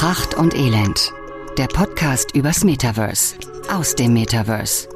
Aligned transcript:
Pracht 0.00 0.32
und 0.32 0.54
Elend. 0.54 1.12
Der 1.58 1.66
Podcast 1.66 2.34
übers 2.34 2.64
Metaverse. 2.64 3.36
Aus 3.70 3.94
dem 3.94 4.14
Metaverse. 4.14 4.88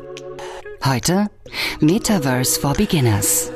Heute 0.83 1.29
Metaverse 1.79 2.59
for 2.59 2.73
Beginners. 2.73 3.53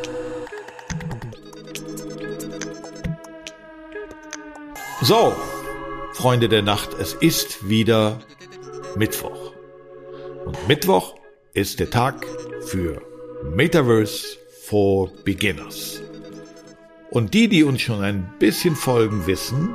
So, 5.01 5.35
Freunde 6.13 6.51
der 6.51 6.61
Nacht, 6.61 6.91
es 7.01 7.15
ist 7.15 7.67
wieder 7.67 8.19
Mittwoch. 8.95 9.55
Und 10.45 10.69
Mittwoch 10.69 11.15
ist 11.55 11.81
der 11.81 11.89
Tag 11.89 12.27
für 12.67 13.01
Metaverse 13.55 14.37
for 14.67 15.11
Beginners. 15.25 16.03
Und 17.11 17.33
die, 17.33 17.49
die 17.49 17.65
uns 17.65 17.81
schon 17.81 18.03
ein 18.03 18.35
bisschen 18.39 18.77
folgen, 18.77 19.27
wissen, 19.27 19.75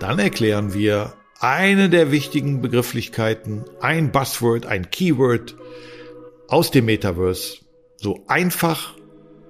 dann 0.00 0.18
erklären 0.18 0.74
wir 0.74 1.14
eine 1.40 1.88
der 1.90 2.10
wichtigen 2.10 2.62
Begrifflichkeiten, 2.62 3.64
ein 3.80 4.12
Buzzword, 4.12 4.66
ein 4.66 4.90
Keyword 4.90 5.56
aus 6.48 6.70
dem 6.70 6.86
Metaverse 6.86 7.58
so 7.96 8.24
einfach 8.26 8.94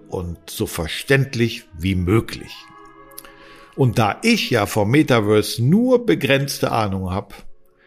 und 0.08 0.38
so 0.48 0.66
verständlich 0.66 1.64
wie 1.76 1.94
möglich. 1.94 2.54
Und 3.74 3.98
da 3.98 4.20
ich 4.22 4.50
ja 4.50 4.66
vom 4.66 4.90
Metaverse 4.90 5.62
nur 5.62 6.06
begrenzte 6.06 6.70
Ahnung 6.70 7.10
habe, 7.10 7.34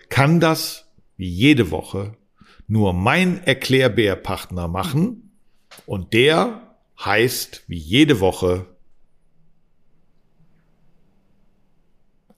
kann 0.09 0.39
das 0.39 0.89
wie 1.16 1.30
jede 1.30 1.72
Woche 1.72 2.16
nur 2.67 2.94
mein 2.94 3.44
Erklärbärpartner 3.44 4.67
machen 4.67 5.31
und 5.86 6.14
der 6.14 6.76
heißt 7.00 7.64
wie 7.67 7.78
jede 7.78 8.20
Woche 8.20 8.66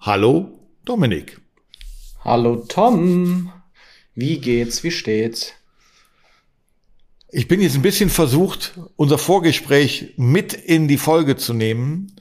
Hallo 0.01 0.57
Dominik. 0.85 1.41
Hallo 2.23 2.63
Tom. 2.69 3.51
Wie 4.15 4.39
geht's? 4.39 4.81
Wie 4.81 4.91
steht's? 4.91 5.51
Ich 7.33 7.49
bin 7.49 7.59
jetzt 7.59 7.75
ein 7.75 7.81
bisschen 7.81 8.09
versucht, 8.09 8.79
unser 8.95 9.17
Vorgespräch 9.17 10.13
mit 10.15 10.53
in 10.53 10.87
die 10.87 10.97
Folge 10.97 11.35
zu 11.35 11.53
nehmen. 11.53 12.15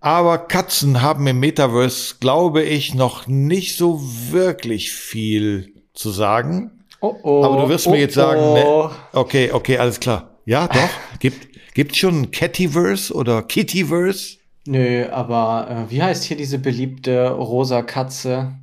Aber 0.00 0.38
Katzen 0.38 1.02
haben 1.02 1.24
im 1.28 1.38
Metaverse, 1.38 2.16
glaube 2.18 2.64
ich, 2.64 2.94
noch 2.94 3.28
nicht 3.28 3.76
so 3.76 4.00
wirklich 4.32 4.90
viel 4.90 5.72
zu 5.94 6.10
sagen. 6.10 6.84
Oh 7.00 7.14
oh. 7.22 7.44
Aber 7.44 7.62
du 7.62 7.68
wirst 7.68 7.86
oh, 7.86 7.90
mir 7.90 8.00
jetzt 8.00 8.14
sagen, 8.14 8.40
oh. 8.40 8.54
ne, 8.54 8.90
okay, 9.12 9.52
okay, 9.52 9.78
alles 9.78 10.00
klar. 10.00 10.40
Ja, 10.46 10.66
doch. 10.66 10.90
Gibt 11.20 11.46
gibt's 11.74 11.96
schon 11.96 12.22
ein 12.22 12.30
Cattyverse 12.32 13.14
oder 13.14 13.44
Kittyverse? 13.44 14.38
Nö, 14.66 15.06
aber 15.10 15.68
äh, 15.70 15.90
wie 15.90 16.02
heißt 16.02 16.24
hier 16.24 16.36
diese 16.36 16.58
beliebte 16.58 17.28
rosa 17.30 17.82
Katze? 17.82 18.54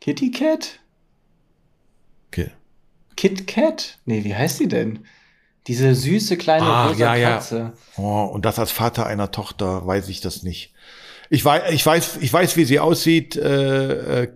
Kitty 0.00 0.30
Cat? 0.32 0.80
Okay. 2.28 2.50
Kit 3.16 3.46
Cat? 3.46 3.98
Nee, 4.06 4.24
wie 4.24 4.34
heißt 4.34 4.60
die 4.60 4.68
denn? 4.68 5.00
Diese 5.66 5.94
süße 5.94 6.36
kleine 6.36 6.66
Ah, 6.66 6.88
rosa 6.88 6.98
ja, 6.98 7.14
ja. 7.14 7.30
Katze. 7.36 7.72
Oh, 7.96 8.24
und 8.24 8.44
das 8.44 8.58
als 8.58 8.70
Vater 8.72 9.06
einer 9.06 9.30
Tochter 9.30 9.86
weiß 9.86 10.08
ich 10.08 10.20
das 10.20 10.42
nicht. 10.42 10.72
Ich 11.30 11.44
weiß, 11.44 11.72
ich 11.72 11.86
weiß, 11.86 12.18
ich 12.20 12.32
weiß, 12.32 12.56
wie 12.56 12.64
sie 12.64 12.80
aussieht. 12.80 13.36
Äh, 13.36 14.22
äh, 14.24 14.28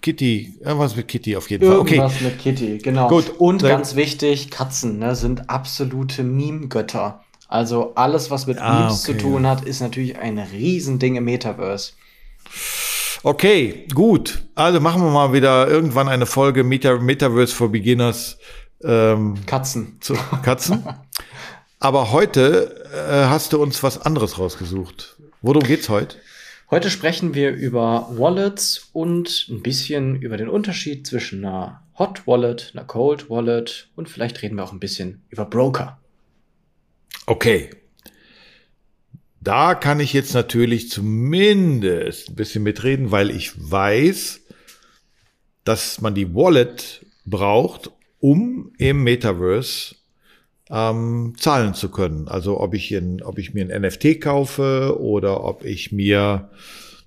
Kitty, 0.00 0.54
irgendwas 0.60 0.96
mit 0.96 1.08
Kitty 1.08 1.36
auf 1.36 1.50
jeden 1.50 1.66
Fall. 1.66 1.78
Okay, 1.78 1.96
Irgendwas 1.96 2.20
mit 2.22 2.38
Kitty, 2.38 2.78
genau. 2.78 3.08
Gut. 3.08 3.28
Und 3.38 3.60
Sehr 3.60 3.68
ganz 3.70 3.94
wichtig, 3.96 4.50
Katzen 4.50 4.98
ne, 4.98 5.14
sind 5.14 5.50
absolute 5.50 6.22
Meme-Götter. 6.22 7.22
Also 7.52 7.92
alles, 7.96 8.30
was 8.30 8.46
mit 8.46 8.56
Ah, 8.58 8.80
Memes 8.86 9.02
okay, 9.04 9.12
zu 9.12 9.18
tun 9.18 9.46
hat, 9.46 9.62
ist 9.66 9.82
natürlich 9.82 10.16
ein 10.18 10.38
Riesending 10.38 11.16
im 11.16 11.24
Metaverse. 11.26 11.92
okay, 13.24 13.86
gut. 13.94 14.42
Also 14.54 14.80
machen 14.80 15.02
wir 15.02 15.10
mal 15.10 15.34
wieder 15.34 15.68
irgendwann 15.68 16.08
eine 16.08 16.24
Folge 16.24 16.64
Meta 16.64 16.96
Metaverse 16.98 17.54
for 17.54 17.70
Beginners 17.70 18.38
ähm, 18.82 19.34
Katzen. 19.44 19.98
zu 20.00 20.14
Katzen. 20.42 20.82
Aber 21.78 22.10
heute 22.12 22.86
äh, 22.94 23.26
hast 23.28 23.52
du 23.52 23.60
uns 23.62 23.82
was 23.82 24.00
anderes 24.00 24.38
rausgesucht. 24.38 25.18
Worum 25.42 25.62
geht's 25.62 25.90
heute? 25.90 26.16
Heute 26.70 26.88
sprechen 26.88 27.34
wir 27.34 27.50
über 27.50 28.08
Wallets 28.16 28.88
und 28.94 29.46
ein 29.50 29.62
bisschen 29.62 30.16
über 30.16 30.38
den 30.38 30.48
Unterschied 30.48 31.06
zwischen 31.06 31.44
einer 31.44 31.82
Hot 31.98 32.26
Wallet, 32.26 32.70
einer 32.74 32.84
Cold 32.86 33.28
Wallet 33.28 33.90
und 33.94 34.08
vielleicht 34.08 34.40
reden 34.40 34.56
wir 34.56 34.64
auch 34.64 34.72
ein 34.72 34.80
bisschen 34.80 35.22
über 35.28 35.44
Broker. 35.44 35.98
Okay. 37.32 37.70
Da 39.40 39.74
kann 39.74 40.00
ich 40.00 40.12
jetzt 40.12 40.34
natürlich 40.34 40.90
zumindest 40.90 42.28
ein 42.28 42.34
bisschen 42.34 42.62
mitreden, 42.62 43.10
weil 43.10 43.30
ich 43.30 43.52
weiß, 43.56 44.42
dass 45.64 46.02
man 46.02 46.14
die 46.14 46.34
Wallet 46.34 47.06
braucht, 47.24 47.90
um 48.20 48.74
im 48.76 49.02
Metaverse 49.02 49.94
ähm, 50.68 51.32
zahlen 51.38 51.72
zu 51.72 51.90
können. 51.90 52.28
Also 52.28 52.60
ob 52.60 52.74
ich, 52.74 52.92
in, 52.92 53.22
ob 53.22 53.38
ich 53.38 53.54
mir 53.54 53.64
ein 53.64 53.80
NFT 53.80 54.20
kaufe 54.20 54.98
oder 55.00 55.42
ob 55.42 55.64
ich 55.64 55.90
mir, 55.90 56.50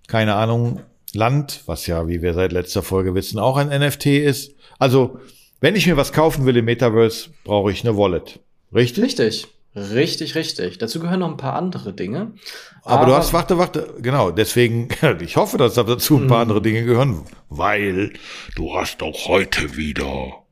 keine 0.08 0.34
Ahnung, 0.34 0.82
Land, 1.14 1.62
was 1.68 1.86
ja, 1.86 2.08
wie 2.08 2.24
wir 2.24 2.34
seit 2.34 2.52
letzter 2.52 2.82
Folge 2.82 3.14
wissen, 3.14 3.38
auch 3.38 3.58
ein 3.58 3.68
NFT 3.68 4.08
ist. 4.08 4.56
Also 4.80 5.20
wenn 5.60 5.76
ich 5.76 5.86
mir 5.86 5.98
was 5.98 6.14
kaufen 6.14 6.48
will 6.48 6.58
im 6.58 6.66
Metaverse, 6.66 7.30
brauche 7.44 7.72
ich 7.72 7.86
eine 7.86 7.96
Wallet. 7.96 8.40
Richtig? 8.74 9.04
Richtig, 9.04 9.48
richtig, 9.76 10.36
richtig. 10.36 10.78
Dazu 10.78 11.00
gehören 11.00 11.20
noch 11.20 11.30
ein 11.30 11.38
paar 11.38 11.56
andere 11.56 11.94
Dinge. 11.94 12.34
Aber, 12.84 13.06
du 13.06 13.14
hast, 13.14 13.34
warte, 13.34 13.58
warte, 13.58 13.96
genau, 14.02 14.32
deswegen, 14.32 14.90
ich 15.22 15.36
hoffe, 15.36 15.58
dass 15.58 15.74
dazu 15.74 16.18
ein 16.18 16.28
paar 16.28 16.40
andere 16.40 16.62
Dinge 16.62 16.84
gehören, 16.84 17.26
weil 17.50 18.14
du 18.56 18.76
hast 18.76 19.04
auch 19.04 19.28
heute 19.28 19.76
wieder 19.78 20.44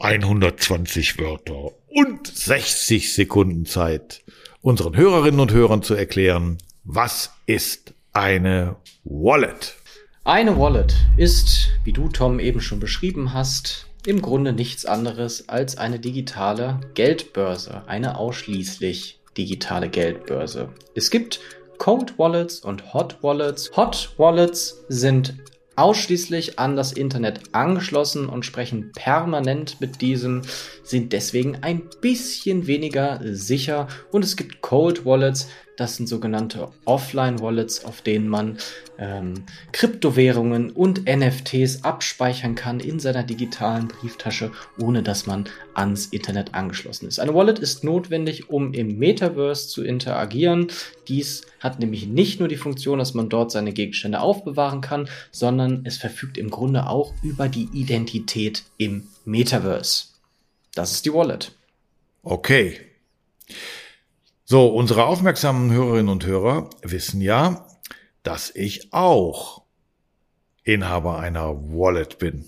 120 0.00 1.18
Wörter 1.18 1.70
und 1.88 2.26
60 2.26 3.14
Sekunden 3.14 3.66
Zeit, 3.66 4.22
unseren 4.60 4.96
Hörerinnen 4.96 5.40
und 5.40 5.52
Hörern 5.52 5.82
zu 5.82 5.94
erklären, 5.94 6.58
was 6.84 7.32
ist 7.46 7.94
eine 8.12 8.76
Wallet? 9.04 9.76
Eine 10.24 10.58
Wallet 10.58 10.94
ist, 11.16 11.70
wie 11.84 11.92
du 11.92 12.08
Tom 12.08 12.38
eben 12.38 12.60
schon 12.60 12.80
beschrieben 12.80 13.32
hast, 13.32 13.86
im 14.06 14.20
Grunde 14.20 14.52
nichts 14.52 14.84
anderes 14.84 15.48
als 15.48 15.78
eine 15.78 16.00
digitale 16.00 16.80
Geldbörse, 16.94 17.82
eine 17.86 18.18
ausschließlich 18.18 19.20
digitale 19.36 19.88
Geldbörse. 19.88 20.70
Es 20.94 21.10
gibt 21.10 21.40
Cold 21.78 22.18
Wallets 22.18 22.60
und 22.60 22.94
Hot 22.94 23.22
Wallets. 23.22 23.70
Hot 23.76 24.14
Wallets 24.16 24.84
sind 24.88 25.34
ausschließlich 25.76 26.58
an 26.58 26.76
das 26.76 26.92
Internet 26.92 27.40
angeschlossen 27.52 28.28
und 28.28 28.44
sprechen 28.44 28.92
permanent 28.92 29.80
mit 29.80 30.00
diesem, 30.00 30.42
sind 30.82 31.12
deswegen 31.12 31.58
ein 31.62 31.82
bisschen 32.00 32.66
weniger 32.66 33.20
sicher. 33.22 33.88
Und 34.10 34.24
es 34.24 34.36
gibt 34.36 34.60
Cold 34.60 35.04
Wallets, 35.06 35.48
das 35.76 35.96
sind 35.96 36.06
sogenannte 36.06 36.68
Offline-Wallets, 36.84 37.84
auf 37.84 38.02
denen 38.02 38.28
man 38.28 38.58
ähm, 38.98 39.44
Kryptowährungen 39.72 40.70
und 40.70 41.04
NFTs 41.06 41.84
abspeichern 41.84 42.54
kann 42.54 42.80
in 42.80 43.00
seiner 43.00 43.22
digitalen 43.22 43.88
Brieftasche, 43.88 44.52
ohne 44.78 45.02
dass 45.02 45.26
man 45.26 45.48
ans 45.74 46.06
Internet 46.06 46.54
angeschlossen 46.54 47.08
ist. 47.08 47.18
Eine 47.18 47.34
Wallet 47.34 47.58
ist 47.58 47.84
notwendig, 47.84 48.50
um 48.50 48.74
im 48.74 48.98
Metaverse 48.98 49.68
zu 49.68 49.82
interagieren. 49.82 50.68
Dies 51.08 51.42
hat 51.60 51.78
nämlich 51.78 52.06
nicht 52.06 52.38
nur 52.38 52.48
die 52.48 52.56
Funktion, 52.56 52.98
dass 52.98 53.14
man 53.14 53.28
dort 53.28 53.50
seine 53.50 53.72
Gegenstände 53.72 54.20
aufbewahren 54.20 54.80
kann, 54.82 55.08
sondern 55.30 55.82
es 55.84 55.96
verfügt 55.96 56.36
im 56.36 56.50
Grunde 56.50 56.86
auch 56.86 57.14
über 57.22 57.48
die 57.48 57.68
Identität 57.72 58.64
im 58.76 59.08
Metaverse. 59.24 60.06
Das 60.74 60.92
ist 60.92 61.04
die 61.06 61.12
Wallet. 61.12 61.52
Okay. 62.22 62.80
So, 64.52 64.66
unsere 64.66 65.06
aufmerksamen 65.06 65.70
Hörerinnen 65.70 66.10
und 66.10 66.26
Hörer 66.26 66.68
wissen 66.82 67.22
ja, 67.22 67.66
dass 68.22 68.54
ich 68.54 68.92
auch 68.92 69.62
Inhaber 70.62 71.20
einer 71.20 71.56
Wallet 71.72 72.18
bin. 72.18 72.44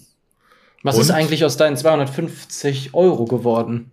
Was 0.82 0.96
Und? 0.96 1.00
ist 1.00 1.10
eigentlich 1.10 1.46
aus 1.46 1.56
deinen 1.56 1.78
250 1.78 2.92
Euro 2.92 3.24
geworden? 3.24 3.90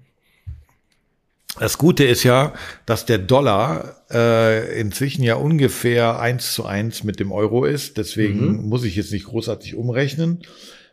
Das 1.57 1.77
Gute 1.77 2.03
ist 2.03 2.23
ja, 2.23 2.51
dass 2.85 3.05
der 3.05 3.17
Dollar 3.17 4.03
äh, 4.11 4.77
inzwischen 4.77 5.23
ja 5.23 5.35
ungefähr 5.35 6.19
eins 6.19 6.53
zu 6.53 6.65
eins 6.65 7.05
mit 7.05 7.21
dem 7.21 7.31
Euro 7.31 7.63
ist. 7.63 7.95
Deswegen 7.95 8.67
muss 8.67 8.83
ich 8.83 8.97
jetzt 8.97 9.13
nicht 9.13 9.27
großartig 9.27 9.75
umrechnen. 9.75 10.41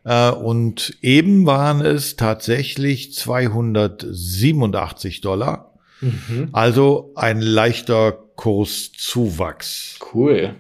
Äh, 0.05 0.31
und 0.31 0.97
eben 1.03 1.47
waren 1.47 1.81
es 1.81 2.15
tatsächlich 2.15 3.12
287 3.12 5.20
Dollar. 5.20 5.69
Also 6.53 7.12
ein 7.15 7.41
leichter 7.41 8.12
Kurszuwachs. 8.37 9.99
Cool. 10.12 10.55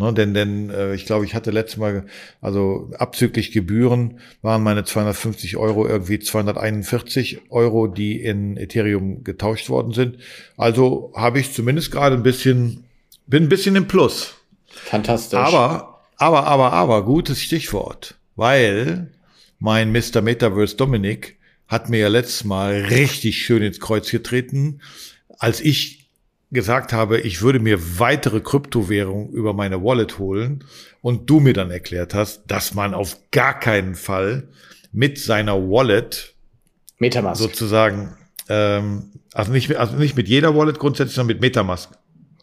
Ne, 0.00 0.14
denn 0.14 0.32
denn 0.32 0.70
äh, 0.70 0.94
ich 0.94 1.06
glaube, 1.06 1.24
ich 1.24 1.34
hatte 1.34 1.50
letztes 1.50 1.76
Mal, 1.76 2.06
also 2.40 2.88
abzüglich 2.96 3.50
Gebühren 3.50 4.20
waren 4.42 4.62
meine 4.62 4.84
250 4.84 5.56
Euro 5.56 5.88
irgendwie 5.88 6.20
241 6.20 7.50
Euro, 7.50 7.88
die 7.88 8.22
in 8.22 8.56
Ethereum 8.56 9.24
getauscht 9.24 9.68
worden 9.68 9.92
sind. 9.92 10.18
Also 10.56 11.12
habe 11.16 11.40
ich 11.40 11.52
zumindest 11.52 11.90
gerade 11.90 12.14
ein 12.14 12.22
bisschen, 12.22 12.84
bin 13.26 13.44
ein 13.44 13.48
bisschen 13.48 13.74
im 13.74 13.88
Plus. 13.88 14.36
Fantastisch. 14.68 15.36
Aber, 15.36 16.00
aber, 16.16 16.46
aber, 16.46 16.72
aber, 16.72 17.04
gutes 17.04 17.42
Stichwort, 17.42 18.14
weil 18.36 19.10
mein 19.58 19.90
Mr. 19.90 20.20
Metaverse 20.22 20.76
Dominik 20.76 21.37
hat 21.68 21.88
mir 21.88 21.98
ja 21.98 22.08
letztes 22.08 22.44
Mal 22.44 22.86
richtig 22.90 23.42
schön 23.42 23.62
ins 23.62 23.78
Kreuz 23.78 24.10
getreten, 24.10 24.80
als 25.38 25.60
ich 25.60 26.08
gesagt 26.50 26.94
habe, 26.94 27.20
ich 27.20 27.42
würde 27.42 27.60
mir 27.60 27.98
weitere 27.98 28.40
Kryptowährung 28.40 29.30
über 29.30 29.52
meine 29.52 29.84
Wallet 29.84 30.18
holen 30.18 30.64
und 31.02 31.28
du 31.28 31.40
mir 31.40 31.52
dann 31.52 31.70
erklärt 31.70 32.14
hast, 32.14 32.44
dass 32.46 32.74
man 32.74 32.94
auf 32.94 33.18
gar 33.30 33.60
keinen 33.60 33.94
Fall 33.94 34.48
mit 34.90 35.18
seiner 35.18 35.56
Wallet 35.56 36.34
Metamask. 36.98 37.40
sozusagen, 37.40 38.16
ähm, 38.48 39.12
also 39.34 39.52
nicht, 39.52 39.76
also 39.76 39.96
nicht 39.96 40.16
mit 40.16 40.26
jeder 40.26 40.56
Wallet 40.56 40.78
grundsätzlich, 40.78 41.14
sondern 41.14 41.34
mit 41.36 41.42
Metamask. 41.42 41.90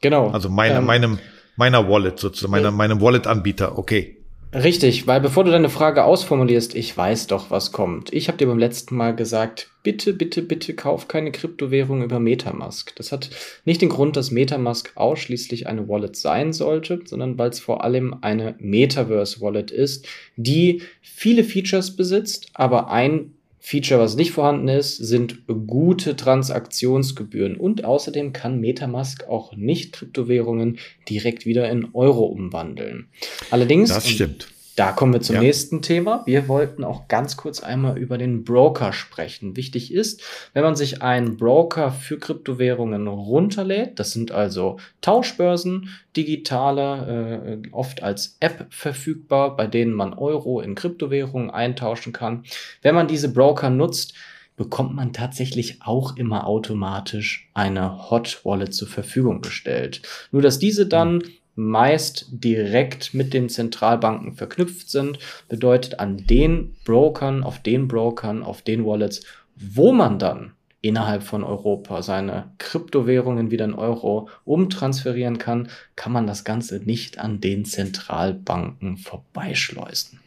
Genau. 0.01 0.29
Also 0.29 0.49
meine, 0.49 0.77
Ähm, 0.77 0.85
meinem, 0.85 1.19
meiner 1.55 1.89
Wallet 1.89 2.19
sozusagen, 2.19 2.51
meiner, 2.51 2.69
meinem 2.69 3.01
Wallet-Anbieter, 3.01 3.77
okay. 3.77 4.17
Richtig, 4.53 5.05
weil 5.05 5.19
bevor 5.19 5.43
du 5.43 5.51
deine 5.51 5.69
Frage 5.69 6.05
ausformulierst, 6.05 6.75
ich 6.75 6.95
weiß 6.95 7.27
doch, 7.27 7.51
was 7.51 7.73
kommt. 7.73 8.13
Ich 8.13 8.29
habe 8.29 8.37
dir 8.37 8.47
beim 8.47 8.57
letzten 8.57 8.95
Mal 8.95 9.13
gesagt, 9.13 9.69
bitte, 9.83 10.13
bitte, 10.13 10.41
bitte 10.41 10.73
kauf 10.73 11.09
keine 11.09 11.31
Kryptowährung 11.31 12.03
über 12.03 12.19
Metamask. 12.19 12.95
Das 12.95 13.11
hat 13.11 13.29
nicht 13.65 13.81
den 13.81 13.89
Grund, 13.89 14.15
dass 14.15 14.31
Metamask 14.31 14.93
ausschließlich 14.95 15.67
eine 15.67 15.89
Wallet 15.89 16.15
sein 16.15 16.53
sollte, 16.53 17.01
sondern 17.03 17.37
weil 17.37 17.49
es 17.49 17.59
vor 17.59 17.83
allem 17.83 18.15
eine 18.21 18.55
Metaverse-Wallet 18.59 19.71
ist, 19.71 20.07
die 20.37 20.81
viele 21.01 21.43
Features 21.43 21.95
besitzt, 21.95 22.49
aber 22.53 22.89
ein 22.89 23.33
Feature, 23.65 23.99
was 23.99 24.15
nicht 24.15 24.31
vorhanden 24.31 24.67
ist, 24.67 24.97
sind 24.97 25.47
gute 25.47 26.15
Transaktionsgebühren. 26.15 27.57
Und 27.57 27.83
außerdem 27.83 28.31
kann 28.31 28.59
Metamask 28.59 29.27
auch 29.27 29.55
nicht 29.55 29.93
Kryptowährungen 29.93 30.77
direkt 31.09 31.47
wieder 31.47 31.67
in 31.71 31.87
Euro 31.93 32.25
umwandeln. 32.25 33.07
Allerdings, 33.49 33.89
Das 33.89 34.07
stimmt. 34.07 34.49
Da 34.75 34.91
kommen 34.91 35.13
wir 35.13 35.21
zum 35.21 35.35
Ja. 35.35 35.41
nächsten 35.41 35.81
Thema. 35.81 36.23
Wir 36.25 36.47
wollten 36.47 36.83
auch 36.83 37.07
ganz 37.07 37.37
kurz 37.37 37.61
einmal 37.63 37.97
über 37.97 38.17
den 38.17 38.43
Broker 38.43 38.91
sprechen. 38.91 39.55
Wichtig 39.55 39.93
ist, 39.93 40.21
wenn 40.53 40.63
man 40.63 40.75
sich 40.75 41.01
einen 41.01 41.37
Broker 41.37 41.91
für 41.91 42.19
Kryptowährungen 42.19 43.07
runterlädt, 43.07 43.99
das 43.99 44.11
sind 44.11 44.31
also 44.31 44.77
Tauschbörsen, 45.01 45.89
digitale, 46.17 47.61
äh, 47.65 47.69
oft 47.71 48.03
als 48.03 48.37
App 48.39 48.67
verfügbar, 48.69 49.55
bei 49.55 49.67
denen 49.67 49.93
man 49.93 50.13
Euro 50.13 50.59
in 50.59 50.75
Kryptowährungen 50.75 51.49
eintauschen 51.49 52.13
kann. 52.13 52.43
Wenn 52.81 52.95
man 52.95 53.07
diese 53.07 53.31
Broker 53.31 53.69
nutzt, 53.69 54.13
bekommt 54.57 54.95
man 54.95 55.11
tatsächlich 55.13 55.79
auch 55.83 56.15
immer 56.17 56.47
automatisch 56.47 57.49
eine 57.53 58.09
Hot 58.09 58.41
Wallet 58.43 58.73
zur 58.73 58.87
Verfügung 58.87 59.41
gestellt. 59.41 60.01
Nur 60.31 60.41
dass 60.41 60.59
diese 60.59 60.87
dann 60.87 61.23
meist 61.55 62.27
direkt 62.29 63.13
mit 63.13 63.33
den 63.33 63.49
Zentralbanken 63.49 64.33
verknüpft 64.33 64.89
sind, 64.89 65.19
bedeutet 65.47 65.99
an 65.99 66.17
den 66.27 66.75
Brokern, 66.85 67.43
auf 67.43 67.59
den 67.59 67.87
Brokern, 67.87 68.43
auf 68.43 68.61
den 68.61 68.85
Wallets, 68.85 69.23
wo 69.55 69.93
man 69.93 70.19
dann 70.19 70.51
innerhalb 70.81 71.23
von 71.23 71.43
Europa 71.43 72.03
seine 72.03 72.51
Kryptowährungen 72.59 73.49
wieder 73.49 73.65
in 73.65 73.73
Euro 73.73 74.29
umtransferieren 74.43 75.39
kann, 75.39 75.69
kann 75.95 76.11
man 76.11 76.27
das 76.27 76.43
Ganze 76.43 76.77
nicht 76.77 77.17
an 77.17 77.41
den 77.41 77.65
Zentralbanken 77.65 78.97
vorbeischleusen. 78.97 80.19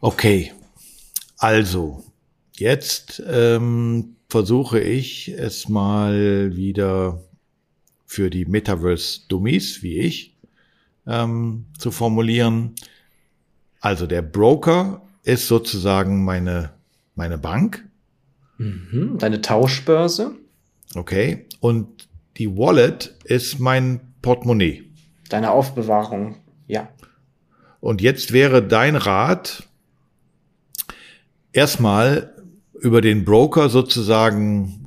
Okay, 0.00 0.52
also 1.36 2.02
jetzt 2.56 3.22
ähm, 3.28 4.16
versuche 4.30 4.80
ich 4.80 5.28
es 5.28 5.68
mal 5.68 6.56
wieder 6.56 7.20
für 8.06 8.30
die 8.30 8.46
Metaverse-Dummies, 8.46 9.82
wie 9.82 9.98
ich, 9.98 10.36
ähm, 11.06 11.66
zu 11.78 11.90
formulieren. 11.90 12.74
Also 13.80 14.06
der 14.06 14.22
Broker 14.22 15.02
ist 15.22 15.48
sozusagen 15.48 16.24
meine, 16.24 16.70
meine 17.14 17.38
Bank, 17.38 17.86
Mhm. 18.58 19.18
Deine 19.18 19.40
Tauschbörse, 19.42 20.32
okay, 20.94 21.44
und 21.60 22.08
die 22.38 22.56
Wallet 22.56 23.14
ist 23.24 23.58
mein 23.58 24.00
Portemonnaie. 24.22 24.84
deine 25.28 25.50
Aufbewahrung, 25.50 26.36
ja. 26.66 26.88
Und 27.80 28.00
jetzt 28.00 28.32
wäre 28.32 28.62
dein 28.62 28.96
Rat, 28.96 29.64
erstmal 31.52 32.34
über 32.80 33.00
den 33.00 33.24
Broker 33.24 33.68
sozusagen 33.68 34.85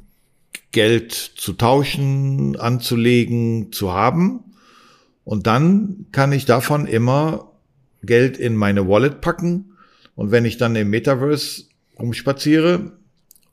Geld 0.71 1.13
zu 1.13 1.53
tauschen, 1.53 2.55
anzulegen, 2.55 3.71
zu 3.71 3.91
haben. 3.91 4.43
Und 5.23 5.47
dann 5.47 6.05
kann 6.11 6.31
ich 6.31 6.45
davon 6.45 6.85
immer 6.85 7.51
Geld 8.03 8.37
in 8.37 8.55
meine 8.55 8.87
Wallet 8.87 9.21
packen. 9.21 9.75
Und 10.15 10.31
wenn 10.31 10.45
ich 10.45 10.57
dann 10.57 10.75
im 10.75 10.89
Metaverse 10.89 11.65
rumspaziere 11.97 12.93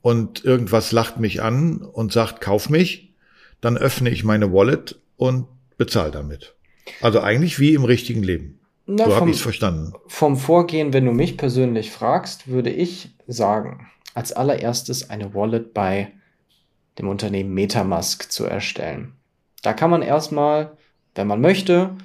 und 0.01 0.43
irgendwas 0.45 0.91
lacht 0.91 1.19
mich 1.19 1.41
an 1.41 1.81
und 1.81 2.11
sagt, 2.11 2.41
kauf 2.41 2.69
mich, 2.69 3.13
dann 3.61 3.77
öffne 3.77 4.09
ich 4.09 4.23
meine 4.23 4.53
Wallet 4.53 4.99
und 5.17 5.47
bezahle 5.77 6.11
damit. 6.11 6.55
Also 7.01 7.21
eigentlich 7.21 7.59
wie 7.59 7.73
im 7.73 7.83
richtigen 7.83 8.23
Leben. 8.23 8.59
Na, 8.85 9.05
so 9.05 9.15
habe 9.15 9.29
ich 9.29 9.37
es 9.37 9.41
verstanden. 9.41 9.93
Vom 10.07 10.37
Vorgehen, 10.37 10.93
wenn 10.93 11.05
du 11.05 11.11
mich 11.11 11.35
persönlich 11.35 11.91
fragst, 11.91 12.47
würde 12.47 12.69
ich 12.69 13.09
sagen, 13.27 13.87
als 14.13 14.31
allererstes 14.31 15.09
eine 15.09 15.33
Wallet 15.33 15.73
bei 15.73 16.13
dem 16.99 17.07
Unternehmen 17.07 17.53
Metamask 17.53 18.31
zu 18.31 18.45
erstellen. 18.45 19.13
Da 19.61 19.73
kann 19.73 19.89
man 19.89 20.01
erstmal, 20.01 20.77
wenn 21.15 21.27
man 21.27 21.41
möchte, 21.41 21.95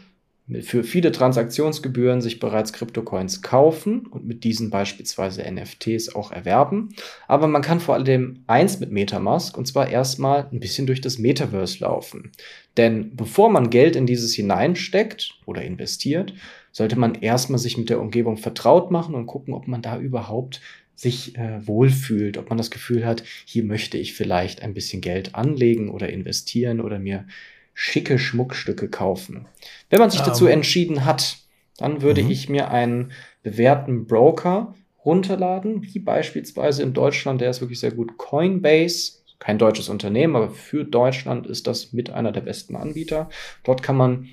für 0.60 0.84
viele 0.84 1.12
Transaktionsgebühren 1.12 2.20
sich 2.20 2.40
bereits 2.40 2.72
Kryptocoins 2.72 3.42
kaufen 3.42 4.06
und 4.06 4.26
mit 4.26 4.44
diesen 4.44 4.70
beispielsweise 4.70 5.42
NFTs 5.50 6.14
auch 6.14 6.32
erwerben. 6.32 6.90
Aber 7.28 7.46
man 7.46 7.62
kann 7.62 7.80
vor 7.80 7.94
allem 7.94 8.42
eins 8.46 8.80
mit 8.80 8.90
Metamask 8.90 9.56
und 9.56 9.66
zwar 9.66 9.88
erstmal 9.88 10.48
ein 10.52 10.60
bisschen 10.60 10.86
durch 10.86 11.00
das 11.00 11.18
Metaverse 11.18 11.78
laufen. 11.80 12.32
Denn 12.76 13.14
bevor 13.14 13.50
man 13.50 13.70
Geld 13.70 13.96
in 13.96 14.06
dieses 14.06 14.34
hineinsteckt 14.34 15.38
oder 15.46 15.62
investiert, 15.62 16.34
sollte 16.72 16.98
man 16.98 17.14
erstmal 17.14 17.58
sich 17.58 17.78
mit 17.78 17.90
der 17.90 18.00
Umgebung 18.00 18.36
vertraut 18.36 18.90
machen 18.90 19.14
und 19.14 19.26
gucken, 19.26 19.54
ob 19.54 19.68
man 19.68 19.82
da 19.82 19.98
überhaupt 19.98 20.60
sich 21.02 21.36
äh, 21.36 21.66
wohlfühlt, 21.66 22.38
ob 22.38 22.48
man 22.48 22.58
das 22.58 22.70
Gefühl 22.70 23.04
hat, 23.04 23.24
hier 23.44 23.64
möchte 23.64 23.98
ich 23.98 24.14
vielleicht 24.14 24.62
ein 24.62 24.72
bisschen 24.72 25.00
Geld 25.00 25.34
anlegen 25.34 25.90
oder 25.90 26.08
investieren 26.10 26.80
oder 26.80 27.00
mir 27.00 27.26
schicke 27.74 28.20
Schmuckstücke 28.20 28.88
kaufen. 28.88 29.46
Wenn 29.90 29.98
man 29.98 30.10
sich 30.10 30.20
Ähm. 30.20 30.26
dazu 30.26 30.46
entschieden 30.46 31.04
hat, 31.04 31.38
dann 31.76 32.02
würde 32.02 32.22
Mhm. 32.22 32.30
ich 32.30 32.48
mir 32.48 32.70
einen 32.70 33.10
bewährten 33.42 34.06
Broker 34.06 34.74
runterladen, 35.04 35.82
wie 35.82 35.98
beispielsweise 35.98 36.84
in 36.84 36.92
Deutschland, 36.92 37.40
der 37.40 37.50
ist 37.50 37.60
wirklich 37.60 37.80
sehr 37.80 37.90
gut, 37.90 38.16
Coinbase. 38.16 39.14
Kein 39.40 39.58
deutsches 39.58 39.88
Unternehmen, 39.88 40.36
aber 40.36 40.50
für 40.50 40.84
Deutschland 40.84 41.48
ist 41.48 41.66
das 41.66 41.92
mit 41.92 42.10
einer 42.10 42.30
der 42.30 42.42
besten 42.42 42.76
Anbieter. 42.76 43.28
Dort 43.64 43.82
kann 43.82 43.96
man 43.96 44.28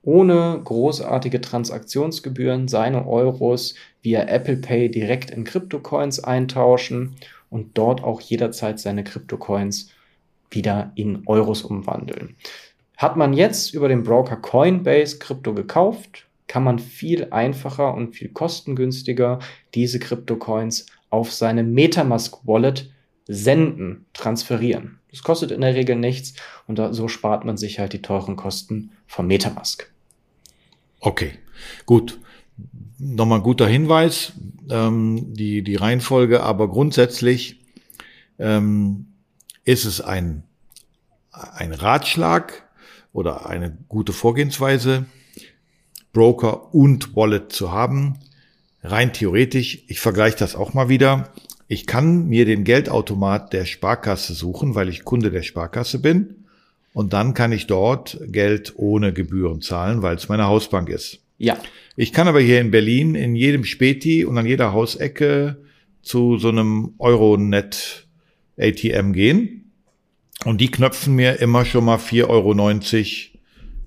ohne 0.00 0.60
großartige 0.64 1.42
Transaktionsgebühren 1.42 2.68
seine 2.68 3.06
Euros 3.06 3.74
via 4.06 4.28
Apple 4.28 4.58
Pay 4.58 4.88
direkt 4.88 5.32
in 5.32 5.42
Kryptocoins 5.42 6.22
eintauschen 6.22 7.16
und 7.50 7.76
dort 7.76 8.04
auch 8.04 8.20
jederzeit 8.20 8.78
seine 8.78 9.02
Kryptocoins 9.02 9.90
wieder 10.48 10.92
in 10.94 11.24
Euros 11.26 11.62
umwandeln. 11.62 12.36
Hat 12.96 13.16
man 13.16 13.32
jetzt 13.32 13.74
über 13.74 13.88
den 13.88 14.04
Broker 14.04 14.36
Coinbase 14.36 15.18
Krypto 15.18 15.54
gekauft, 15.54 16.28
kann 16.46 16.62
man 16.62 16.78
viel 16.78 17.32
einfacher 17.32 17.94
und 17.94 18.14
viel 18.14 18.28
kostengünstiger 18.28 19.40
diese 19.74 19.98
Kryptocoins 19.98 20.86
auf 21.10 21.32
seine 21.32 21.64
Metamask 21.64 22.46
Wallet 22.46 22.92
senden, 23.26 24.06
transferieren. 24.12 25.00
Das 25.10 25.24
kostet 25.24 25.50
in 25.50 25.62
der 25.62 25.74
Regel 25.74 25.96
nichts 25.96 26.34
und 26.68 26.78
da, 26.78 26.92
so 26.92 27.08
spart 27.08 27.44
man 27.44 27.56
sich 27.56 27.80
halt 27.80 27.92
die 27.92 28.02
teuren 28.02 28.36
Kosten 28.36 28.92
vom 29.08 29.26
Metamask. 29.26 29.90
Okay, 31.00 31.32
gut. 31.86 32.20
Nochmal 32.98 33.40
ein 33.40 33.44
guter 33.44 33.66
Hinweis, 33.68 34.32
ähm, 34.70 35.34
die, 35.34 35.62
die 35.62 35.76
Reihenfolge, 35.76 36.42
aber 36.42 36.68
grundsätzlich 36.68 37.60
ähm, 38.38 39.08
ist 39.64 39.84
es 39.84 40.00
ein, 40.00 40.44
ein 41.30 41.72
Ratschlag 41.72 42.64
oder 43.12 43.46
eine 43.46 43.76
gute 43.88 44.12
Vorgehensweise, 44.12 45.04
Broker 46.12 46.74
und 46.74 47.14
Wallet 47.14 47.52
zu 47.52 47.72
haben. 47.72 48.18
Rein 48.82 49.12
theoretisch, 49.12 49.82
ich 49.88 50.00
vergleiche 50.00 50.38
das 50.38 50.54
auch 50.54 50.72
mal 50.72 50.88
wieder. 50.88 51.32
Ich 51.68 51.86
kann 51.86 52.28
mir 52.28 52.46
den 52.46 52.64
Geldautomat 52.64 53.52
der 53.52 53.66
Sparkasse 53.66 54.32
suchen, 54.32 54.74
weil 54.74 54.88
ich 54.88 55.04
Kunde 55.04 55.30
der 55.30 55.42
Sparkasse 55.42 55.98
bin. 55.98 56.46
Und 56.94 57.12
dann 57.12 57.34
kann 57.34 57.52
ich 57.52 57.66
dort 57.66 58.18
Geld 58.26 58.74
ohne 58.76 59.12
Gebühren 59.12 59.60
zahlen, 59.60 60.00
weil 60.00 60.16
es 60.16 60.30
meine 60.30 60.46
Hausbank 60.46 60.88
ist. 60.88 61.18
Ja, 61.38 61.58
Ich 61.96 62.12
kann 62.12 62.28
aber 62.28 62.40
hier 62.40 62.60
in 62.60 62.70
Berlin 62.70 63.14
in 63.14 63.36
jedem 63.36 63.64
Späti 63.64 64.24
und 64.24 64.36
an 64.38 64.46
jeder 64.46 64.72
Hausecke 64.72 65.56
zu 66.02 66.38
so 66.38 66.48
einem 66.48 66.94
Euronet 66.98 68.06
ATM 68.58 69.12
gehen. 69.12 69.72
Und 70.44 70.60
die 70.60 70.70
knöpfen 70.70 71.14
mir 71.14 71.40
immer 71.40 71.64
schon 71.64 71.84
mal 71.84 71.98
4,90 71.98 73.28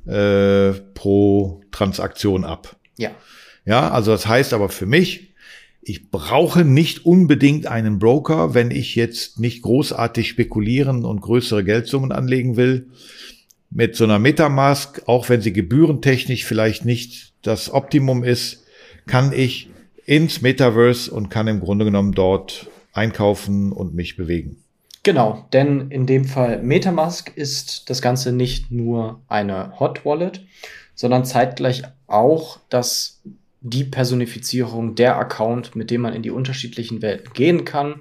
Euro 0.07 0.09
äh, 0.09 0.73
pro 0.93 1.61
Transaktion 1.71 2.43
ab. 2.43 2.75
Ja. 2.97 3.11
Ja, 3.65 3.91
also 3.91 4.11
das 4.11 4.27
heißt 4.27 4.53
aber 4.53 4.69
für 4.69 4.85
mich, 4.87 5.29
ich 5.81 6.11
brauche 6.11 6.65
nicht 6.65 7.05
unbedingt 7.05 7.67
einen 7.67 7.99
Broker, 7.99 8.53
wenn 8.53 8.71
ich 8.71 8.95
jetzt 8.95 9.39
nicht 9.39 9.61
großartig 9.61 10.27
spekulieren 10.27 11.05
und 11.05 11.21
größere 11.21 11.63
Geldsummen 11.63 12.11
anlegen 12.11 12.57
will. 12.57 12.89
Mit 13.69 13.95
so 13.95 14.03
einer 14.03 14.19
Metamask, 14.19 15.03
auch 15.05 15.29
wenn 15.29 15.41
sie 15.41 15.53
gebührentechnisch 15.53 16.43
vielleicht 16.43 16.85
nicht 16.85 17.28
das 17.41 17.71
Optimum 17.71 18.23
ist, 18.23 18.65
kann 19.07 19.31
ich 19.33 19.69
ins 20.05 20.41
Metaverse 20.41 21.11
und 21.11 21.29
kann 21.29 21.47
im 21.47 21.59
Grunde 21.59 21.85
genommen 21.85 22.13
dort 22.13 22.67
einkaufen 22.93 23.71
und 23.71 23.93
mich 23.93 24.17
bewegen. 24.17 24.63
Genau, 25.03 25.47
denn 25.53 25.91
in 25.91 26.05
dem 26.05 26.25
Fall 26.25 26.61
Metamask 26.61 27.31
ist 27.35 27.89
das 27.89 28.01
Ganze 28.01 28.33
nicht 28.33 28.71
nur 28.71 29.21
eine 29.27 29.79
Hot 29.79 30.03
Wallet, 30.05 30.45
sondern 30.93 31.25
zeitgleich 31.25 31.83
auch 32.07 32.59
das 32.69 33.21
die 33.61 33.83
Personifizierung 33.83 34.95
der 34.95 35.17
Account, 35.17 35.75
mit 35.75 35.91
dem 35.91 36.01
man 36.01 36.13
in 36.13 36.23
die 36.23 36.31
unterschiedlichen 36.31 37.01
Welten 37.01 37.33
gehen 37.33 37.65
kann 37.65 37.95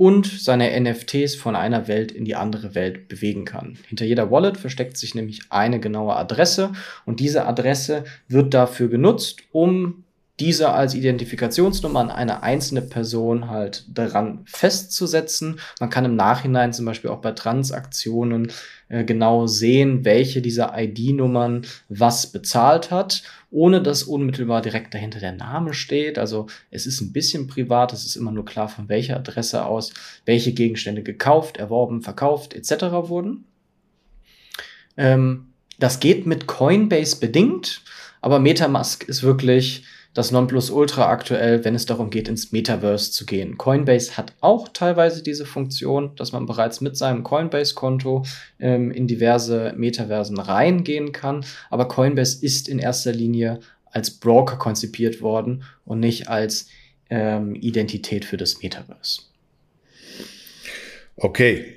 und 0.00 0.24
seine 0.24 0.80
NFTs 0.80 1.34
von 1.34 1.54
einer 1.54 1.86
Welt 1.86 2.10
in 2.10 2.24
die 2.24 2.34
andere 2.34 2.74
Welt 2.74 3.06
bewegen 3.08 3.44
kann. 3.44 3.76
Hinter 3.86 4.06
jeder 4.06 4.30
Wallet 4.30 4.56
versteckt 4.56 4.96
sich 4.96 5.14
nämlich 5.14 5.42
eine 5.50 5.78
genaue 5.78 6.16
Adresse 6.16 6.72
und 7.04 7.20
diese 7.20 7.44
Adresse 7.44 8.04
wird 8.26 8.54
dafür 8.54 8.88
genutzt, 8.88 9.40
um 9.52 10.04
diese 10.38 10.70
als 10.70 10.94
Identifikationsnummer 10.94 12.00
an 12.00 12.10
eine 12.10 12.42
einzelne 12.42 12.80
Person 12.80 13.50
halt 13.50 13.84
daran 13.92 14.40
festzusetzen. 14.46 15.60
Man 15.80 15.90
kann 15.90 16.06
im 16.06 16.16
Nachhinein 16.16 16.72
zum 16.72 16.86
Beispiel 16.86 17.10
auch 17.10 17.20
bei 17.20 17.32
Transaktionen 17.32 18.50
äh, 18.90 19.04
genau 19.04 19.46
sehen, 19.46 20.04
welche 20.04 20.42
dieser 20.42 20.74
ID-Nummern 20.76 21.64
was 21.88 22.26
bezahlt 22.26 22.90
hat, 22.90 23.22
ohne 23.50 23.80
dass 23.82 24.02
unmittelbar 24.02 24.62
direkt 24.62 24.92
dahinter 24.92 25.20
der 25.20 25.30
Name 25.32 25.74
steht. 25.74 26.18
Also 26.18 26.48
es 26.72 26.86
ist 26.86 27.00
ein 27.00 27.12
bisschen 27.12 27.46
privat, 27.46 27.92
es 27.92 28.04
ist 28.04 28.16
immer 28.16 28.32
nur 28.32 28.44
klar, 28.44 28.68
von 28.68 28.88
welcher 28.88 29.16
Adresse 29.16 29.64
aus 29.64 29.94
welche 30.26 30.52
Gegenstände 30.52 31.04
gekauft, 31.04 31.56
erworben, 31.56 32.02
verkauft 32.02 32.52
etc. 32.52 32.82
wurden. 33.08 33.44
Ähm, 34.96 35.46
das 35.78 36.00
geht 36.00 36.26
mit 36.26 36.48
Coinbase 36.48 37.20
bedingt, 37.20 37.82
aber 38.20 38.40
Metamask 38.40 39.04
ist 39.04 39.22
wirklich 39.22 39.84
das 40.12 40.32
Nonplusultra 40.32 41.08
aktuell, 41.08 41.64
wenn 41.64 41.74
es 41.74 41.86
darum 41.86 42.10
geht, 42.10 42.28
ins 42.28 42.50
Metaverse 42.50 43.12
zu 43.12 43.26
gehen. 43.26 43.58
Coinbase 43.58 44.16
hat 44.16 44.34
auch 44.40 44.68
teilweise 44.68 45.22
diese 45.22 45.46
Funktion, 45.46 46.16
dass 46.16 46.32
man 46.32 46.46
bereits 46.46 46.80
mit 46.80 46.96
seinem 46.96 47.22
Coinbase-Konto 47.22 48.24
ähm, 48.58 48.90
in 48.90 49.06
diverse 49.06 49.72
Metaversen 49.76 50.40
reingehen 50.40 51.12
kann. 51.12 51.44
Aber 51.70 51.86
Coinbase 51.86 52.44
ist 52.44 52.68
in 52.68 52.80
erster 52.80 53.12
Linie 53.12 53.60
als 53.92 54.10
Broker 54.10 54.56
konzipiert 54.56 55.20
worden 55.20 55.62
und 55.84 56.00
nicht 56.00 56.28
als 56.28 56.68
ähm, 57.08 57.54
Identität 57.54 58.24
für 58.24 58.36
das 58.36 58.62
Metaverse. 58.62 59.22
Okay, 61.16 61.76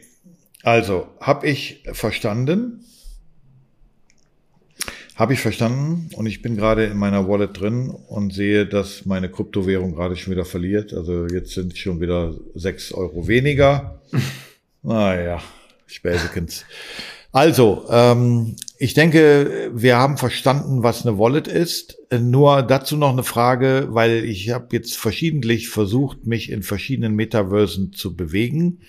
also 0.63 1.07
habe 1.19 1.47
ich 1.47 1.83
verstanden. 1.91 2.85
Habe 5.15 5.33
ich 5.33 5.39
verstanden 5.39 6.09
und 6.15 6.25
ich 6.25 6.41
bin 6.41 6.55
gerade 6.55 6.85
in 6.85 6.97
meiner 6.97 7.27
Wallet 7.27 7.59
drin 7.59 7.89
und 7.89 8.33
sehe, 8.33 8.65
dass 8.65 9.05
meine 9.05 9.29
Kryptowährung 9.29 9.93
gerade 9.93 10.15
schon 10.15 10.33
wieder 10.33 10.45
verliert. 10.45 10.93
Also 10.93 11.27
jetzt 11.27 11.53
sind 11.53 11.77
schon 11.77 12.01
wieder 12.01 12.33
sechs 12.55 12.91
Euro 12.91 13.27
weniger. 13.27 14.01
naja, 14.81 15.41
Späßekens. 15.93 16.65
Also, 17.31 17.85
ähm, 17.89 18.55
ich 18.77 18.93
denke, 18.93 19.71
wir 19.73 19.97
haben 19.97 20.17
verstanden, 20.17 20.83
was 20.83 21.05
eine 21.05 21.17
Wallet 21.17 21.47
ist. 21.47 21.97
Nur 22.11 22.61
dazu 22.61 22.97
noch 22.97 23.11
eine 23.11 23.23
Frage, 23.23 23.87
weil 23.89 24.23
ich 24.25 24.49
habe 24.51 24.67
jetzt 24.71 24.97
verschiedentlich 24.97 25.69
versucht, 25.69 26.25
mich 26.25 26.51
in 26.51 26.63
verschiedenen 26.63 27.15
Metaversen 27.15 27.93
zu 27.93 28.15
bewegen. 28.15 28.81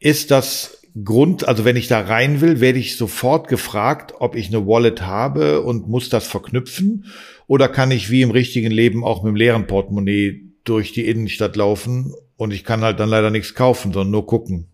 Ist 0.00 0.30
das 0.30 0.81
Grund, 1.04 1.48
also 1.48 1.64
wenn 1.64 1.76
ich 1.76 1.88
da 1.88 2.00
rein 2.00 2.40
will, 2.40 2.60
werde 2.60 2.78
ich 2.78 2.96
sofort 2.96 3.48
gefragt, 3.48 4.14
ob 4.18 4.34
ich 4.34 4.48
eine 4.48 4.66
Wallet 4.66 5.02
habe 5.02 5.62
und 5.62 5.88
muss 5.88 6.10
das 6.10 6.26
verknüpfen 6.26 7.06
oder 7.46 7.68
kann 7.68 7.90
ich 7.90 8.10
wie 8.10 8.22
im 8.22 8.30
richtigen 8.30 8.70
Leben 8.70 9.02
auch 9.02 9.22
mit 9.22 9.30
dem 9.30 9.36
leeren 9.36 9.66
Portemonnaie 9.66 10.42
durch 10.64 10.92
die 10.92 11.06
Innenstadt 11.06 11.56
laufen 11.56 12.12
und 12.36 12.52
ich 12.52 12.64
kann 12.64 12.82
halt 12.82 13.00
dann 13.00 13.08
leider 13.08 13.30
nichts 13.30 13.54
kaufen, 13.54 13.92
sondern 13.92 14.10
nur 14.10 14.26
gucken. 14.26 14.71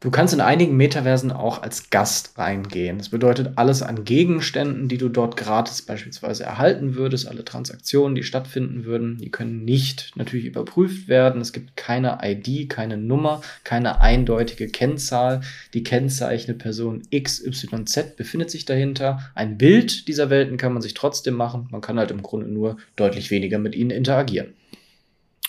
Du 0.00 0.12
kannst 0.12 0.32
in 0.32 0.40
einigen 0.40 0.76
Metaversen 0.76 1.32
auch 1.32 1.60
als 1.60 1.90
Gast 1.90 2.38
reingehen. 2.38 2.98
Das 2.98 3.08
bedeutet, 3.08 3.54
alles 3.56 3.82
an 3.82 4.04
Gegenständen, 4.04 4.86
die 4.86 4.96
du 4.96 5.08
dort 5.08 5.36
gratis 5.36 5.82
beispielsweise 5.82 6.44
erhalten 6.44 6.94
würdest, 6.94 7.26
alle 7.26 7.44
Transaktionen, 7.44 8.14
die 8.14 8.22
stattfinden 8.22 8.84
würden, 8.84 9.18
die 9.18 9.32
können 9.32 9.64
nicht 9.64 10.12
natürlich 10.14 10.46
überprüft 10.46 11.08
werden. 11.08 11.40
Es 11.40 11.52
gibt 11.52 11.76
keine 11.76 12.20
ID, 12.22 12.70
keine 12.70 12.96
Nummer, 12.96 13.42
keine 13.64 14.00
eindeutige 14.00 14.68
Kennzahl. 14.68 15.40
Die 15.74 15.82
kennzeichnet 15.82 16.58
Person 16.58 17.02
XYZ 17.10 18.14
befindet 18.16 18.52
sich 18.52 18.66
dahinter. 18.66 19.18
Ein 19.34 19.58
Bild 19.58 20.06
dieser 20.06 20.30
Welten 20.30 20.58
kann 20.58 20.72
man 20.72 20.82
sich 20.82 20.94
trotzdem 20.94 21.34
machen. 21.34 21.66
Man 21.72 21.80
kann 21.80 21.98
halt 21.98 22.12
im 22.12 22.22
Grunde 22.22 22.46
nur 22.46 22.76
deutlich 22.94 23.32
weniger 23.32 23.58
mit 23.58 23.74
ihnen 23.74 23.90
interagieren. 23.90 24.54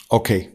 Okay, 0.08 0.50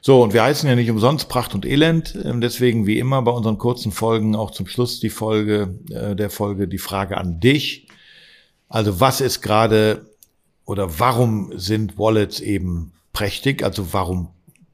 so, 0.00 0.22
und 0.22 0.32
wir 0.32 0.44
heißen 0.44 0.68
ja 0.68 0.76
nicht 0.76 0.90
umsonst 0.90 1.28
Pracht 1.28 1.54
und 1.54 1.66
Elend. 1.66 2.16
Ähm, 2.24 2.40
deswegen 2.40 2.86
wie 2.86 2.98
immer 2.98 3.22
bei 3.22 3.32
unseren 3.32 3.58
kurzen 3.58 3.92
Folgen 3.92 4.36
auch 4.36 4.50
zum 4.50 4.66
Schluss 4.66 5.00
die 5.00 5.10
Folge 5.10 5.78
äh, 5.90 6.14
der 6.14 6.30
Folge 6.30 6.68
die 6.68 6.78
Frage 6.78 7.16
an 7.16 7.40
dich. 7.40 7.88
Also 8.68 9.00
was 9.00 9.20
ist 9.20 9.42
gerade 9.42 10.10
oder 10.64 10.98
warum 10.98 11.52
sind 11.58 11.98
Wallets 11.98 12.40
eben 12.40 12.92
prächtig? 13.12 13.62
Also 13.62 13.92
warum 13.92 14.28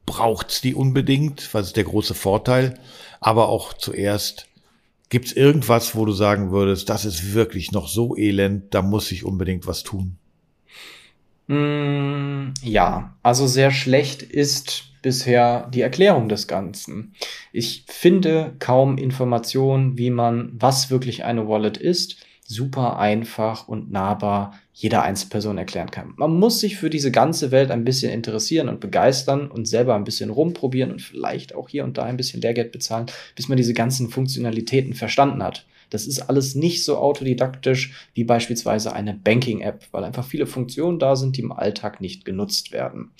braucht's 0.06 0.60
die 0.60 0.74
unbedingt? 0.74 1.52
Was 1.54 1.68
ist 1.68 1.76
der 1.76 1.84
große 1.84 2.14
Vorteil? 2.14 2.78
Aber 3.20 3.48
auch 3.48 3.72
zuerst, 3.72 4.46
gibt's 5.08 5.32
irgendwas, 5.32 5.94
wo 5.94 6.04
du 6.04 6.12
sagen 6.12 6.50
würdest, 6.50 6.88
das 6.88 7.04
ist 7.04 7.34
wirklich 7.34 7.72
noch 7.72 7.88
so 7.88 8.16
elend, 8.16 8.74
da 8.74 8.82
muss 8.82 9.12
ich 9.12 9.24
unbedingt 9.24 9.66
was 9.66 9.82
tun? 9.82 10.18
Mm, 11.52 12.54
ja, 12.62 13.14
also 13.22 13.46
sehr 13.46 13.70
schlecht 13.70 14.22
ist 14.22 14.84
bisher 15.02 15.68
die 15.74 15.82
Erklärung 15.82 16.30
des 16.30 16.48
Ganzen. 16.48 17.12
Ich 17.52 17.84
finde 17.88 18.54
kaum 18.58 18.96
Informationen, 18.96 19.98
wie 19.98 20.08
man, 20.08 20.52
was 20.54 20.90
wirklich 20.90 21.24
eine 21.24 21.46
Wallet 21.48 21.76
ist, 21.76 22.24
super 22.46 22.98
einfach 22.98 23.68
und 23.68 23.92
nahbar 23.92 24.58
jeder 24.72 25.02
Einzelperson 25.02 25.58
erklären 25.58 25.90
kann. 25.90 26.14
Man 26.16 26.38
muss 26.38 26.60
sich 26.60 26.78
für 26.78 26.88
diese 26.88 27.10
ganze 27.10 27.50
Welt 27.50 27.70
ein 27.70 27.84
bisschen 27.84 28.10
interessieren 28.12 28.70
und 28.70 28.80
begeistern 28.80 29.50
und 29.50 29.68
selber 29.68 29.94
ein 29.94 30.04
bisschen 30.04 30.30
rumprobieren 30.30 30.90
und 30.90 31.02
vielleicht 31.02 31.54
auch 31.54 31.68
hier 31.68 31.84
und 31.84 31.98
da 31.98 32.04
ein 32.04 32.16
bisschen 32.16 32.40
Lehrgeld 32.40 32.72
bezahlen, 32.72 33.06
bis 33.36 33.48
man 33.48 33.58
diese 33.58 33.74
ganzen 33.74 34.08
Funktionalitäten 34.08 34.94
verstanden 34.94 35.42
hat. 35.42 35.66
Das 35.92 36.06
ist 36.06 36.20
alles 36.20 36.54
nicht 36.54 36.84
so 36.84 36.96
autodidaktisch 36.96 38.08
wie 38.14 38.24
beispielsweise 38.24 38.92
eine 38.92 39.14
Banking-App, 39.14 39.86
weil 39.90 40.04
einfach 40.04 40.24
viele 40.24 40.46
Funktionen 40.46 40.98
da 40.98 41.16
sind, 41.16 41.36
die 41.36 41.42
im 41.42 41.52
Alltag 41.52 42.00
nicht 42.00 42.24
genutzt 42.24 42.72
werden. 42.72 43.10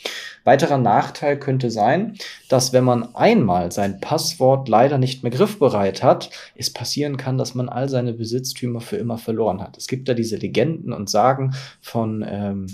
Weiterer 0.45 0.79
Nachteil 0.79 1.39
könnte 1.39 1.71
sein, 1.71 2.17
dass 2.49 2.73
wenn 2.73 2.85
man 2.85 3.15
einmal 3.15 3.73
sein 3.73 4.01
Passwort 4.01 4.69
leider 4.69 4.99
nicht 4.99 5.23
mehr 5.23 5.33
griffbereit 5.33 6.03
hat, 6.03 6.31
es 6.55 6.71
passieren 6.71 7.17
kann, 7.17 7.39
dass 7.39 7.55
man 7.55 7.69
all 7.69 7.89
seine 7.89 8.13
Besitztümer 8.13 8.81
für 8.81 8.97
immer 8.97 9.19
verloren 9.19 9.61
hat. 9.61 9.77
Es 9.77 9.89
gibt 9.89 10.09
da 10.09 10.15
diese 10.15 10.37
Legenden 10.37 10.93
und 10.93 11.11
Sagen 11.11 11.55
von 11.81 12.25
ähm, 12.27 12.67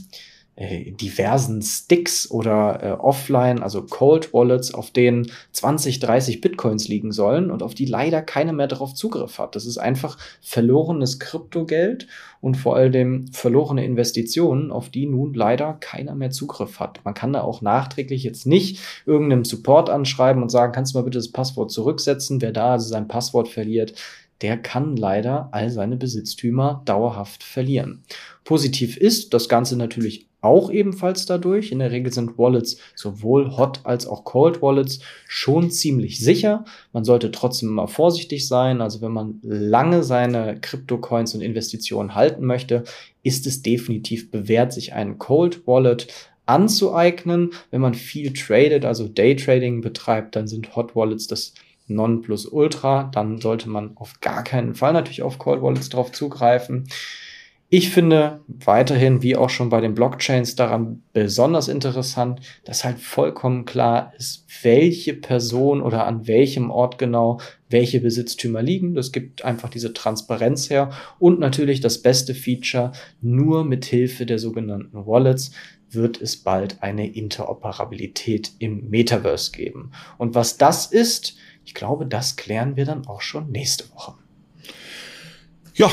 äh, 0.58 0.90
diversen 0.90 1.62
Sticks 1.62 2.28
oder 2.32 2.82
äh, 2.82 2.90
offline, 3.00 3.62
also 3.62 3.82
Cold 3.82 4.34
Wallets, 4.34 4.74
auf 4.74 4.90
denen 4.90 5.30
20, 5.52 6.00
30 6.00 6.40
Bitcoins 6.40 6.88
liegen 6.88 7.12
sollen 7.12 7.52
und 7.52 7.62
auf 7.62 7.76
die 7.76 7.84
leider 7.84 8.22
keiner 8.22 8.52
mehr 8.52 8.66
darauf 8.66 8.92
Zugriff 8.92 9.38
hat. 9.38 9.54
Das 9.54 9.66
ist 9.66 9.78
einfach 9.78 10.18
verlorenes 10.40 11.20
Kryptogeld 11.20 12.08
und 12.40 12.56
vor 12.56 12.74
allem 12.74 13.28
verlorene 13.30 13.84
Investitionen, 13.84 14.72
auf 14.72 14.90
die 14.90 15.06
nun 15.06 15.32
leider 15.32 15.74
keiner 15.74 16.16
mehr 16.16 16.30
Zugriff 16.30 16.80
hat. 16.80 17.04
Man 17.04 17.14
kann 17.14 17.32
da 17.32 17.42
auch 17.42 17.62
nachträglich 17.62 18.24
jetzt 18.24 18.44
nicht 18.44 18.80
irgendeinem 19.06 19.44
Support 19.44 19.88
anschreiben 19.90 20.42
und 20.42 20.48
sagen, 20.48 20.72
kannst 20.72 20.92
du 20.92 20.98
mal 20.98 21.04
bitte 21.04 21.18
das 21.18 21.30
Passwort 21.30 21.70
zurücksetzen? 21.70 22.40
Wer 22.40 22.50
da 22.50 22.72
also 22.72 22.88
sein 22.88 23.06
Passwort 23.06 23.46
verliert, 23.46 23.94
der 24.40 24.56
kann 24.56 24.96
leider 24.96 25.48
all 25.52 25.70
seine 25.70 25.96
Besitztümer 25.96 26.82
dauerhaft 26.84 27.42
verlieren. 27.42 28.02
Positiv 28.44 28.96
ist 28.96 29.34
das 29.34 29.48
Ganze 29.48 29.76
natürlich 29.76 30.27
auch 30.40 30.70
ebenfalls 30.70 31.26
dadurch. 31.26 31.72
In 31.72 31.80
der 31.80 31.90
Regel 31.90 32.12
sind 32.12 32.38
Wallets 32.38 32.78
sowohl 32.94 33.56
Hot 33.56 33.80
als 33.84 34.06
auch 34.06 34.24
Cold 34.24 34.62
Wallets 34.62 35.00
schon 35.26 35.70
ziemlich 35.70 36.20
sicher. 36.20 36.64
Man 36.92 37.04
sollte 37.04 37.30
trotzdem 37.30 37.70
immer 37.70 37.88
vorsichtig 37.88 38.46
sein. 38.46 38.80
Also 38.80 39.00
wenn 39.00 39.12
man 39.12 39.40
lange 39.42 40.04
seine 40.04 40.60
Krypto-Coins 40.60 41.34
und 41.34 41.40
Investitionen 41.40 42.14
halten 42.14 42.44
möchte, 42.44 42.84
ist 43.22 43.46
es 43.46 43.62
definitiv 43.62 44.30
bewährt, 44.30 44.72
sich 44.72 44.92
einen 44.92 45.18
Cold 45.18 45.66
Wallet 45.66 46.06
anzueignen. 46.46 47.50
Wenn 47.70 47.80
man 47.80 47.94
viel 47.94 48.32
tradet, 48.32 48.84
also 48.84 49.08
Daytrading 49.08 49.80
betreibt, 49.80 50.36
dann 50.36 50.46
sind 50.46 50.76
Hot 50.76 50.94
Wallets 50.94 51.26
das 51.26 51.52
Nonplusultra. 51.88 53.10
Dann 53.12 53.40
sollte 53.40 53.68
man 53.68 53.96
auf 53.96 54.20
gar 54.20 54.44
keinen 54.44 54.74
Fall 54.76 54.92
natürlich 54.92 55.22
auf 55.22 55.38
Cold 55.38 55.62
Wallets 55.62 55.88
drauf 55.88 56.12
zugreifen. 56.12 56.86
Ich 57.70 57.90
finde 57.90 58.40
weiterhin, 58.46 59.22
wie 59.22 59.36
auch 59.36 59.50
schon 59.50 59.68
bei 59.68 59.82
den 59.82 59.94
Blockchains, 59.94 60.56
daran 60.56 61.02
besonders 61.12 61.68
interessant, 61.68 62.40
dass 62.64 62.82
halt 62.82 62.98
vollkommen 62.98 63.66
klar 63.66 64.14
ist, 64.16 64.46
welche 64.62 65.12
Person 65.12 65.82
oder 65.82 66.06
an 66.06 66.26
welchem 66.26 66.70
Ort 66.70 66.96
genau 66.96 67.40
welche 67.68 68.00
Besitztümer 68.00 68.62
liegen. 68.62 68.94
Das 68.94 69.12
gibt 69.12 69.44
einfach 69.44 69.68
diese 69.68 69.92
Transparenz 69.92 70.70
her 70.70 70.90
und 71.18 71.40
natürlich 71.40 71.80
das 71.80 72.00
beste 72.00 72.34
Feature, 72.34 72.92
nur 73.20 73.64
mit 73.64 73.84
Hilfe 73.84 74.24
der 74.24 74.38
sogenannten 74.38 75.06
Wallets 75.06 75.50
wird 75.90 76.22
es 76.22 76.38
bald 76.38 76.82
eine 76.82 77.06
Interoperabilität 77.06 78.52
im 78.60 78.88
Metaverse 78.88 79.52
geben. 79.52 79.92
Und 80.16 80.34
was 80.34 80.56
das 80.56 80.86
ist, 80.86 81.36
ich 81.66 81.74
glaube, 81.74 82.06
das 82.06 82.36
klären 82.36 82.76
wir 82.76 82.86
dann 82.86 83.06
auch 83.06 83.20
schon 83.20 83.50
nächste 83.50 83.90
Woche. 83.92 84.14
Ja, 85.74 85.90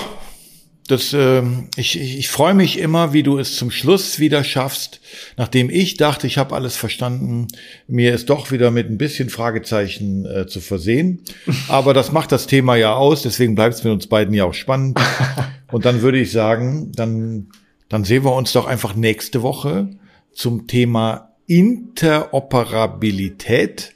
das, 0.88 1.14
äh, 1.14 1.42
ich, 1.78 2.00
ich, 2.00 2.20
ich 2.20 2.30
freue 2.30 2.54
mich 2.54 2.78
immer, 2.78 3.12
wie 3.12 3.24
du 3.24 3.40
es 3.40 3.56
zum 3.56 3.72
Schluss 3.72 4.20
wieder 4.20 4.44
schaffst, 4.44 5.02
nachdem 5.36 5.72
ich 5.72 5.98
dachte, 5.98 6.28
ich 6.28 6.38
habe 6.38 6.54
alles 6.54 6.78
verstanden, 6.78 7.48
mir 7.88 8.14
ist 8.14 8.30
doch 8.30 8.52
wieder 8.52 8.70
mit 8.70 8.88
ein 8.90 9.00
bisschen 9.00 9.30
Fragezeichen 9.30 10.26
äh, 10.26 10.46
zu 10.46 10.62
versehen. 10.62 11.24
Aber 11.68 11.96
das 11.96 12.12
macht 12.12 12.32
das 12.32 12.46
Thema 12.46 12.76
ja 12.76 12.94
aus, 12.94 13.24
deswegen 13.24 13.56
bleibt 13.56 13.74
es 13.76 13.84
mit 13.84 13.94
uns 13.94 14.06
beiden 14.08 14.36
ja 14.36 14.46
auch 14.46 14.54
spannend. 14.54 15.00
Und 15.72 15.86
dann 15.86 16.02
würde 16.02 16.20
ich 16.20 16.32
sagen, 16.32 16.92
dann, 16.94 17.48
dann 17.90 18.04
sehen 18.04 18.24
wir 18.24 18.36
uns 18.36 18.54
doch 18.54 18.68
einfach 18.68 18.94
nächste 18.96 19.42
Woche 19.42 19.90
zum 20.34 20.68
Thema 20.68 21.32
Interoperabilität. 21.48 23.96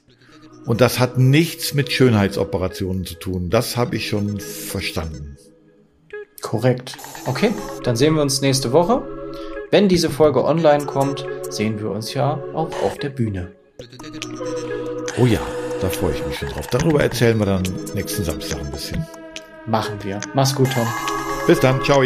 Und 0.65 0.81
das 0.81 0.97
hat 0.99 1.19
nichts 1.19 1.75
mit 1.75 1.91
Schönheitsoperationen 1.91 3.05
zu 3.05 3.15
tun. 3.15 3.49
Das 3.49 3.75
habe 3.77 3.95
ich 3.95 4.07
schon 4.07 4.39
verstanden. 4.39 5.39
Korrekt. 6.41 6.97
Okay, 7.25 7.51
dann 7.83 7.95
sehen 7.95 8.15
wir 8.15 8.21
uns 8.21 8.41
nächste 8.41 8.71
Woche. 8.71 9.01
Wenn 9.71 9.87
diese 9.87 10.09
Folge 10.09 10.43
online 10.43 10.85
kommt, 10.85 11.25
sehen 11.49 11.79
wir 11.79 11.91
uns 11.91 12.13
ja 12.13 12.41
auch 12.53 12.71
auf 12.83 12.97
der 12.97 13.09
Bühne. 13.09 13.51
Oh 15.19 15.25
ja, 15.25 15.39
da 15.81 15.89
freue 15.89 16.13
ich 16.13 16.25
mich 16.25 16.37
schon 16.37 16.49
drauf. 16.49 16.67
Darüber 16.67 17.01
erzählen 17.03 17.37
wir 17.37 17.45
dann 17.45 17.63
nächsten 17.93 18.23
Samstag 18.23 18.59
ein 18.59 18.71
bisschen. 18.71 19.05
Machen 19.65 19.97
wir. 20.01 20.19
Mach's 20.33 20.55
gut, 20.55 20.69
Tom. 20.73 20.87
Bis 21.45 21.59
dann. 21.59 21.83
Ciao. 21.83 22.03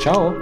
Ciao. 0.00 0.34